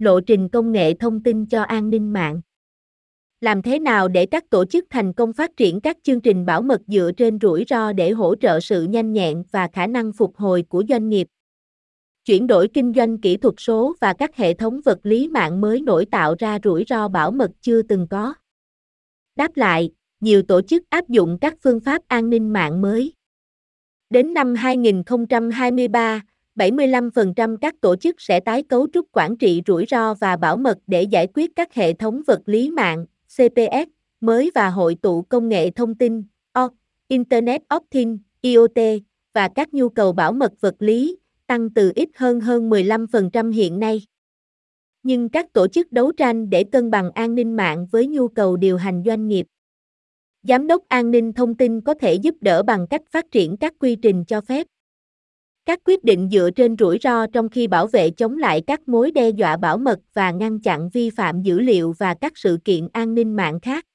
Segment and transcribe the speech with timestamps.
[0.00, 2.40] lộ trình công nghệ thông tin cho an ninh mạng.
[3.40, 6.62] Làm thế nào để các tổ chức thành công phát triển các chương trình bảo
[6.62, 10.36] mật dựa trên rủi ro để hỗ trợ sự nhanh nhẹn và khả năng phục
[10.36, 11.26] hồi của doanh nghiệp?
[12.24, 15.80] Chuyển đổi kinh doanh kỹ thuật số và các hệ thống vật lý mạng mới
[15.80, 18.34] nổi tạo ra rủi ro bảo mật chưa từng có.
[19.36, 19.90] Đáp lại,
[20.20, 23.12] nhiều tổ chức áp dụng các phương pháp an ninh mạng mới.
[24.10, 26.22] Đến năm 2023,
[26.60, 30.78] 75% các tổ chức sẽ tái cấu trúc quản trị rủi ro và bảo mật
[30.86, 33.88] để giải quyết các hệ thống vật lý mạng, CPS,
[34.20, 36.22] mới và hội tụ công nghệ thông tin,
[36.52, 36.68] o,
[37.08, 38.78] Internet of Things, IoT,
[39.34, 43.80] và các nhu cầu bảo mật vật lý, tăng từ ít hơn hơn 15% hiện
[43.80, 44.02] nay.
[45.02, 48.56] Nhưng các tổ chức đấu tranh để cân bằng an ninh mạng với nhu cầu
[48.56, 49.46] điều hành doanh nghiệp.
[50.42, 53.74] Giám đốc an ninh thông tin có thể giúp đỡ bằng cách phát triển các
[53.78, 54.66] quy trình cho phép.
[55.66, 59.10] Các quyết định dựa trên rủi ro trong khi bảo vệ chống lại các mối
[59.10, 62.88] đe dọa bảo mật và ngăn chặn vi phạm dữ liệu và các sự kiện
[62.92, 63.86] an ninh mạng khác.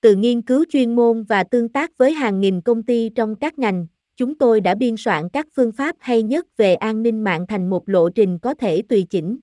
[0.00, 3.58] Từ nghiên cứu chuyên môn và tương tác với hàng nghìn công ty trong các
[3.58, 7.46] ngành, chúng tôi đã biên soạn các phương pháp hay nhất về an ninh mạng
[7.46, 9.38] thành một lộ trình có thể tùy chỉnh.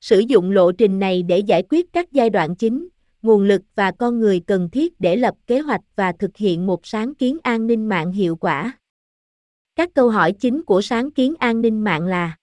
[0.00, 2.88] Sử dụng lộ trình này để giải quyết các giai đoạn chính,
[3.22, 6.86] nguồn lực và con người cần thiết để lập kế hoạch và thực hiện một
[6.86, 8.78] sáng kiến an ninh mạng hiệu quả.
[9.82, 12.36] Các câu hỏi chính của sáng kiến an ninh mạng là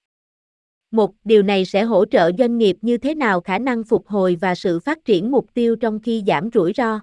[0.92, 4.38] một, Điều này sẽ hỗ trợ doanh nghiệp như thế nào khả năng phục hồi
[4.42, 7.00] và sự phát triển mục tiêu trong khi giảm rủi ro.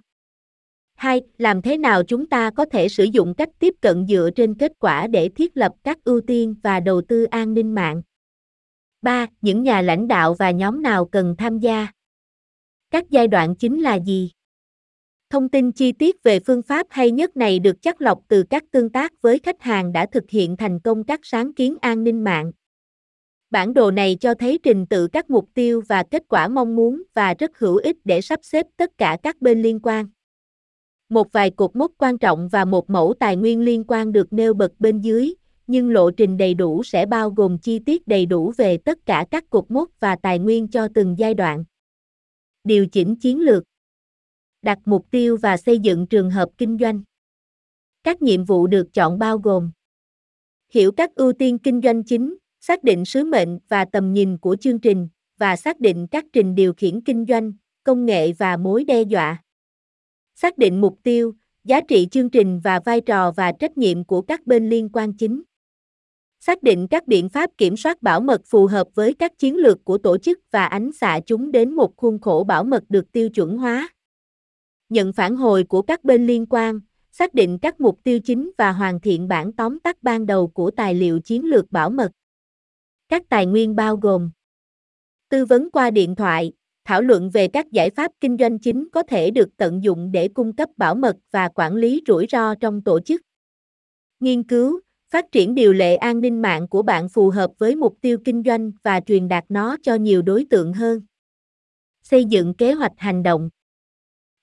[0.94, 1.22] 2.
[1.38, 4.72] Làm thế nào chúng ta có thể sử dụng cách tiếp cận dựa trên kết
[4.78, 8.02] quả để thiết lập các ưu tiên và đầu tư an ninh mạng.
[9.02, 9.26] 3.
[9.40, 11.86] Những nhà lãnh đạo và nhóm nào cần tham gia?
[12.90, 14.30] Các giai đoạn chính là gì?
[15.30, 18.64] Thông tin chi tiết về phương pháp hay nhất này được chắc lọc từ các
[18.70, 22.24] tương tác với khách hàng đã thực hiện thành công các sáng kiến an ninh
[22.24, 22.52] mạng.
[23.50, 27.02] Bản đồ này cho thấy trình tự các mục tiêu và kết quả mong muốn
[27.14, 30.06] và rất hữu ích để sắp xếp tất cả các bên liên quan.
[31.08, 34.54] Một vài cột mốc quan trọng và một mẫu tài nguyên liên quan được nêu
[34.54, 35.34] bật bên dưới,
[35.66, 39.26] nhưng lộ trình đầy đủ sẽ bao gồm chi tiết đầy đủ về tất cả
[39.30, 41.64] các cột mốc và tài nguyên cho từng giai đoạn.
[42.64, 43.64] Điều chỉnh chiến lược
[44.66, 47.02] đặt mục tiêu và xây dựng trường hợp kinh doanh.
[48.04, 49.70] Các nhiệm vụ được chọn bao gồm
[50.72, 54.56] Hiểu các ưu tiên kinh doanh chính, xác định sứ mệnh và tầm nhìn của
[54.60, 57.52] chương trình, và xác định các trình điều khiển kinh doanh,
[57.84, 59.42] công nghệ và mối đe dọa.
[60.34, 61.34] Xác định mục tiêu,
[61.64, 65.12] giá trị chương trình và vai trò và trách nhiệm của các bên liên quan
[65.12, 65.42] chính.
[66.40, 69.84] Xác định các biện pháp kiểm soát bảo mật phù hợp với các chiến lược
[69.84, 73.28] của tổ chức và ánh xạ chúng đến một khuôn khổ bảo mật được tiêu
[73.28, 73.88] chuẩn hóa
[74.88, 76.80] nhận phản hồi của các bên liên quan,
[77.12, 80.70] xác định các mục tiêu chính và hoàn thiện bản tóm tắt ban đầu của
[80.70, 82.12] tài liệu chiến lược bảo mật.
[83.08, 84.30] Các tài nguyên bao gồm
[85.28, 86.52] Tư vấn qua điện thoại,
[86.84, 90.28] thảo luận về các giải pháp kinh doanh chính có thể được tận dụng để
[90.28, 93.22] cung cấp bảo mật và quản lý rủi ro trong tổ chức.
[94.20, 94.80] Nghiên cứu,
[95.10, 98.42] phát triển điều lệ an ninh mạng của bạn phù hợp với mục tiêu kinh
[98.46, 101.00] doanh và truyền đạt nó cho nhiều đối tượng hơn.
[102.02, 103.50] Xây dựng kế hoạch hành động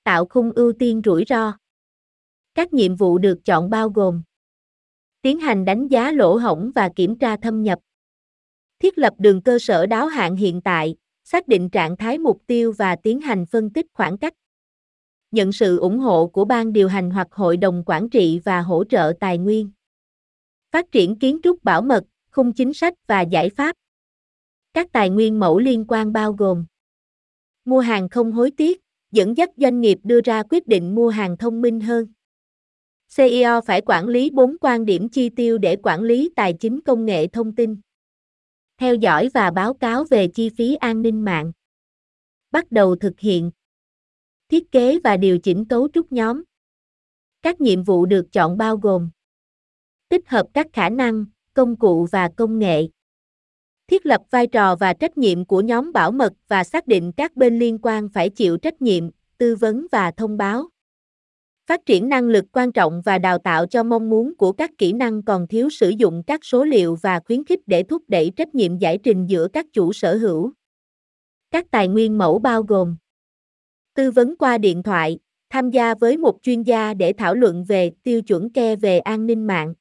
[0.03, 1.53] tạo khung ưu tiên rủi ro.
[2.55, 4.23] Các nhiệm vụ được chọn bao gồm
[5.21, 7.79] Tiến hành đánh giá lỗ hổng và kiểm tra thâm nhập.
[8.79, 12.73] Thiết lập đường cơ sở đáo hạn hiện tại, xác định trạng thái mục tiêu
[12.77, 14.33] và tiến hành phân tích khoảng cách.
[15.31, 18.83] Nhận sự ủng hộ của ban điều hành hoặc hội đồng quản trị và hỗ
[18.83, 19.71] trợ tài nguyên.
[20.71, 23.75] Phát triển kiến trúc bảo mật, khung chính sách và giải pháp.
[24.73, 26.65] Các tài nguyên mẫu liên quan bao gồm
[27.65, 28.82] Mua hàng không hối tiếc,
[29.13, 32.05] dẫn dắt doanh nghiệp đưa ra quyết định mua hàng thông minh hơn.
[33.15, 37.05] CEO phải quản lý 4 quan điểm chi tiêu để quản lý tài chính công
[37.05, 37.77] nghệ thông tin.
[38.77, 41.51] Theo dõi và báo cáo về chi phí an ninh mạng.
[42.51, 43.51] Bắt đầu thực hiện.
[44.49, 46.43] Thiết kế và điều chỉnh cấu trúc nhóm.
[47.41, 49.09] Các nhiệm vụ được chọn bao gồm
[50.09, 52.87] tích hợp các khả năng, công cụ và công nghệ
[53.93, 57.35] thiết lập vai trò và trách nhiệm của nhóm bảo mật và xác định các
[57.35, 60.69] bên liên quan phải chịu trách nhiệm, tư vấn và thông báo.
[61.67, 64.93] Phát triển năng lực quan trọng và đào tạo cho mong muốn của các kỹ
[64.93, 68.55] năng còn thiếu sử dụng các số liệu và khuyến khích để thúc đẩy trách
[68.55, 70.51] nhiệm giải trình giữa các chủ sở hữu.
[71.51, 72.97] Các tài nguyên mẫu bao gồm
[73.95, 75.19] tư vấn qua điện thoại,
[75.49, 79.25] tham gia với một chuyên gia để thảo luận về tiêu chuẩn ke về an
[79.25, 79.73] ninh mạng.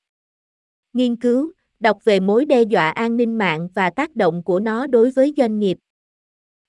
[0.92, 4.86] Nghiên cứu, đọc về mối đe dọa an ninh mạng và tác động của nó
[4.86, 5.78] đối với doanh nghiệp.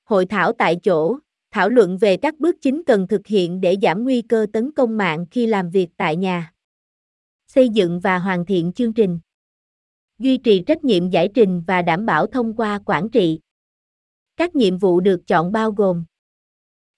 [0.04, 1.18] Hội thảo tại chỗ,
[1.52, 4.98] thảo luận về các bước chính cần thực hiện để giảm nguy cơ tấn công
[4.98, 6.54] mạng khi làm việc tại nhà.
[7.48, 9.20] Xây dựng và hoàn thiện chương trình.
[10.20, 13.40] Duy trì trách nhiệm giải trình và đảm bảo thông qua quản trị.
[14.38, 16.06] Các nhiệm vụ được chọn bao gồm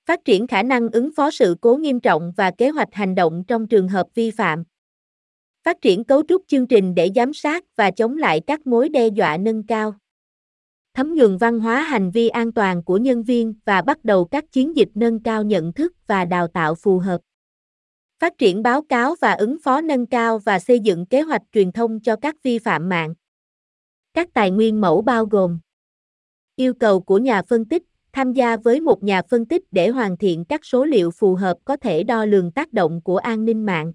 [0.06, 3.44] Phát triển khả năng ứng phó sự cố nghiêm trọng và kế hoạch hành động
[3.48, 4.64] trong trường hợp vi phạm.
[5.66, 9.08] Phát triển cấu trúc chương trình để giám sát và chống lại các mối đe
[9.08, 9.96] dọa nâng cao.
[10.94, 14.52] Thấm nhuần văn hóa hành vi an toàn của nhân viên và bắt đầu các
[14.52, 17.22] chiến dịch nâng cao nhận thức và đào tạo phù hợp.
[18.20, 21.72] Phát triển báo cáo và ứng phó nâng cao và xây dựng kế hoạch truyền
[21.72, 23.14] thông cho các vi phạm mạng.
[24.14, 25.60] Các tài nguyên mẫu bao gồm
[26.56, 27.84] Yêu cầu của nhà phân tích,
[28.14, 31.58] tham gia với một nhà phân tích để hoàn thiện các số liệu phù hợp
[31.66, 33.94] có thể đo lường tác động của an ninh mạng.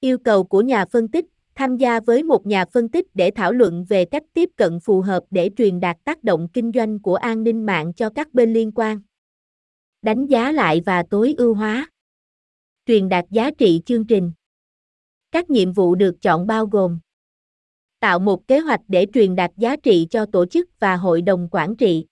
[0.00, 3.52] Yêu cầu của nhà phân tích, tham gia với một nhà phân tích để thảo
[3.52, 7.14] luận về cách tiếp cận phù hợp để truyền đạt tác động kinh doanh của
[7.14, 9.00] an ninh mạng cho các bên liên quan.
[10.02, 11.90] Đánh giá lại và tối ưu hóa.
[12.86, 14.32] Truyền đạt giá trị chương trình.
[15.32, 16.98] Các nhiệm vụ được chọn bao gồm
[18.00, 21.48] tạo một kế hoạch để truyền đạt giá trị cho tổ chức và hội đồng
[21.50, 22.06] quản trị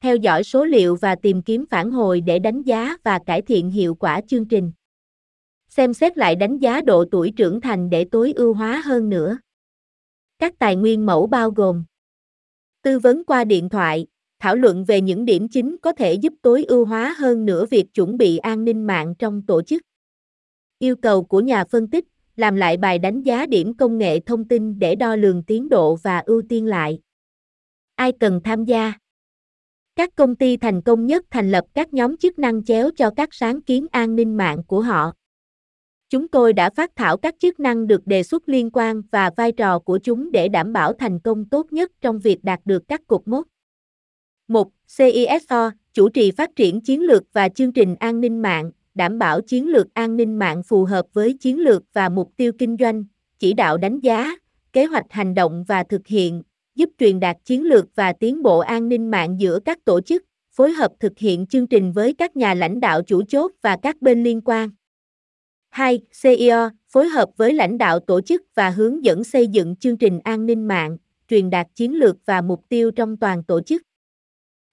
[0.00, 3.70] theo dõi số liệu và tìm kiếm phản hồi để đánh giá và cải thiện
[3.70, 4.72] hiệu quả chương trình
[5.76, 9.38] xem xét lại đánh giá độ tuổi trưởng thành để tối ưu hóa hơn nữa
[10.38, 11.84] các tài nguyên mẫu bao gồm
[12.82, 14.06] tư vấn qua điện thoại,
[14.40, 17.94] thảo luận về những điểm chính có thể giúp tối ưu hóa hơn nữa việc
[17.94, 19.82] chuẩn bị an ninh mạng trong tổ chức
[20.78, 22.04] yêu cầu của nhà phân tích,
[22.36, 25.96] làm lại bài đánh giá điểm công nghệ thông tin để đo lường tiến độ
[26.02, 26.98] và ưu tiên lại.
[27.94, 28.92] Ai cần tham gia?
[29.96, 33.28] Các công ty thành công nhất thành lập các nhóm chức năng chéo cho các
[33.32, 35.12] sáng kiến an ninh mạng của họ.
[36.14, 39.52] Chúng tôi đã phát thảo các chức năng được đề xuất liên quan và vai
[39.52, 43.00] trò của chúng để đảm bảo thành công tốt nhất trong việc đạt được các
[43.06, 43.46] cột mốc.
[44.48, 44.68] 1.
[44.96, 49.40] CISO, chủ trì phát triển chiến lược và chương trình an ninh mạng, đảm bảo
[49.40, 53.04] chiến lược an ninh mạng phù hợp với chiến lược và mục tiêu kinh doanh,
[53.38, 54.36] chỉ đạo đánh giá,
[54.72, 56.42] kế hoạch hành động và thực hiện,
[56.74, 60.24] giúp truyền đạt chiến lược và tiến bộ an ninh mạng giữa các tổ chức,
[60.50, 64.02] phối hợp thực hiện chương trình với các nhà lãnh đạo chủ chốt và các
[64.02, 64.70] bên liên quan.
[65.74, 66.00] 2.
[66.22, 70.20] CIO phối hợp với lãnh đạo tổ chức và hướng dẫn xây dựng chương trình
[70.24, 70.96] an ninh mạng,
[71.28, 73.82] truyền đạt chiến lược và mục tiêu trong toàn tổ chức.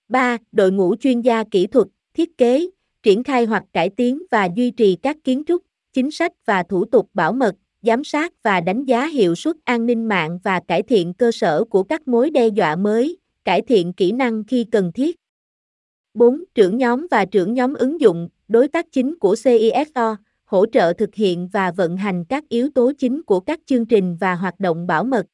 [0.07, 0.37] 3.
[0.51, 2.69] Đội ngũ chuyên gia kỹ thuật, thiết kế,
[3.03, 5.61] triển khai hoặc cải tiến và duy trì các kiến trúc,
[5.93, 9.85] chính sách và thủ tục bảo mật, giám sát và đánh giá hiệu suất an
[9.85, 13.93] ninh mạng và cải thiện cơ sở của các mối đe dọa mới, cải thiện
[13.93, 15.15] kỹ năng khi cần thiết.
[16.13, 16.43] 4.
[16.55, 20.15] Trưởng nhóm và trưởng nhóm ứng dụng, đối tác chính của CISO,
[20.51, 24.17] hỗ trợ thực hiện và vận hành các yếu tố chính của các chương trình
[24.19, 25.25] và hoạt động bảo mật.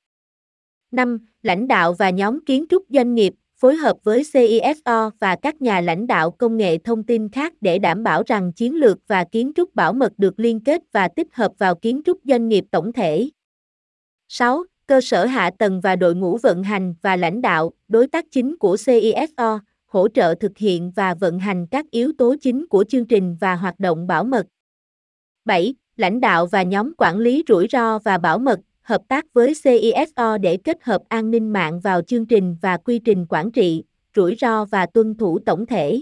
[0.91, 1.17] 5.
[1.41, 5.81] Lãnh đạo và nhóm kiến trúc doanh nghiệp, phối hợp với CISO và các nhà
[5.81, 9.51] lãnh đạo công nghệ thông tin khác để đảm bảo rằng chiến lược và kiến
[9.55, 12.93] trúc bảo mật được liên kết và tích hợp vào kiến trúc doanh nghiệp tổng
[12.93, 13.29] thể.
[14.27, 14.63] 6.
[14.87, 18.57] Cơ sở hạ tầng và đội ngũ vận hành và lãnh đạo, đối tác chính
[18.57, 23.05] của CISO, hỗ trợ thực hiện và vận hành các yếu tố chính của chương
[23.05, 24.47] trình và hoạt động bảo mật.
[25.47, 25.75] 7.
[25.97, 30.37] Lãnh đạo và nhóm quản lý rủi ro và bảo mật, hợp tác với CISO
[30.37, 33.83] để kết hợp an ninh mạng vào chương trình và quy trình quản trị,
[34.15, 36.01] rủi ro và tuân thủ tổng thể.